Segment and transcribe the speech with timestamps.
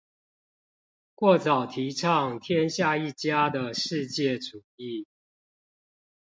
[1.13, 5.05] 過早提倡天下一家的世界主義